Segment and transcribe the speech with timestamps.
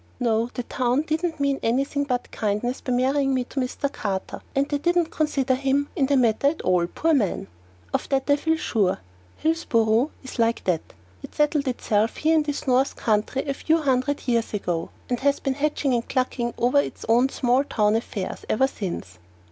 [0.19, 3.91] No, the town didn't mean anything but kindness by marrying me to Mr.
[3.93, 7.45] Carter, and they didn't consider him in the matter at all, poor man!
[7.93, 8.97] Of that I feel sure.
[9.37, 10.81] Hillsboro is like that.
[11.21, 15.19] It settled itself here in this north country a few hundreds of years ago, and
[15.19, 19.19] has been hatching and clucking over its own small affairs ever since.